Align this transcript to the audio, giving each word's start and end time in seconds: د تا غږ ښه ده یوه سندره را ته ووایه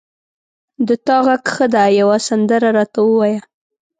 د 0.87 0.89
تا 1.05 1.17
غږ 1.25 1.43
ښه 1.53 1.65
ده 1.73 1.83
یوه 1.99 2.17
سندره 2.27 2.69
را 2.77 2.85
ته 2.93 2.99
ووایه 3.07 3.41